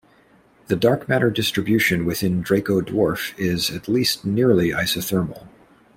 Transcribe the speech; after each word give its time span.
The 0.65 0.75
dark 0.75 1.07
matter 1.07 1.29
distribution 1.29 2.05
within 2.05 2.41
Draco 2.41 2.81
Dwarf 2.81 3.37
is 3.37 3.69
at 3.69 3.87
least 3.87 4.25
nearly 4.25 4.69
isothermal. 4.71 5.47